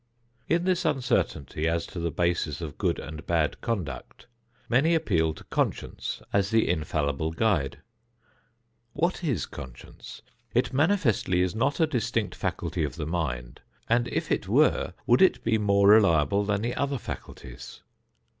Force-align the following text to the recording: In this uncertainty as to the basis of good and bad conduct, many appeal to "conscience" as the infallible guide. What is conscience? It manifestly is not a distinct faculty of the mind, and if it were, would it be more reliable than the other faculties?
In 0.47 0.63
this 0.63 0.83
uncertainty 0.83 1.67
as 1.67 1.85
to 1.85 1.99
the 1.99 2.09
basis 2.09 2.59
of 2.59 2.79
good 2.79 2.97
and 2.97 3.23
bad 3.27 3.61
conduct, 3.61 4.25
many 4.67 4.95
appeal 4.95 5.31
to 5.35 5.43
"conscience" 5.43 6.23
as 6.33 6.49
the 6.49 6.67
infallible 6.67 7.31
guide. 7.31 7.83
What 8.93 9.23
is 9.23 9.45
conscience? 9.45 10.23
It 10.55 10.73
manifestly 10.73 11.43
is 11.43 11.53
not 11.53 11.79
a 11.79 11.85
distinct 11.85 12.33
faculty 12.33 12.83
of 12.83 12.95
the 12.95 13.05
mind, 13.05 13.61
and 13.87 14.07
if 14.07 14.31
it 14.31 14.47
were, 14.47 14.95
would 15.05 15.21
it 15.21 15.43
be 15.43 15.59
more 15.59 15.89
reliable 15.89 16.43
than 16.45 16.63
the 16.63 16.73
other 16.73 16.97
faculties? 16.97 17.81